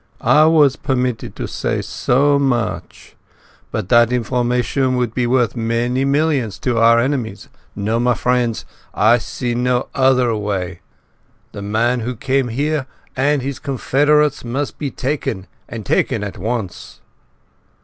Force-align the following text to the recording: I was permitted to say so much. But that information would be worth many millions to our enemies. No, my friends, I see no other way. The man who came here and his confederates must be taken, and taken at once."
I 0.31 0.45
was 0.45 0.77
permitted 0.77 1.35
to 1.35 1.47
say 1.47 1.79
so 1.83 2.39
much. 2.39 3.15
But 3.69 3.89
that 3.89 4.11
information 4.11 4.95
would 4.95 5.13
be 5.13 5.27
worth 5.27 5.55
many 5.55 6.05
millions 6.05 6.57
to 6.61 6.79
our 6.79 6.97
enemies. 6.97 7.49
No, 7.75 7.99
my 7.99 8.15
friends, 8.15 8.65
I 8.95 9.19
see 9.19 9.53
no 9.53 9.89
other 9.93 10.35
way. 10.35 10.79
The 11.51 11.61
man 11.61 11.99
who 11.99 12.15
came 12.15 12.47
here 12.47 12.87
and 13.15 13.43
his 13.43 13.59
confederates 13.59 14.43
must 14.43 14.79
be 14.79 14.89
taken, 14.89 15.45
and 15.69 15.85
taken 15.85 16.23
at 16.23 16.39
once." 16.39 16.99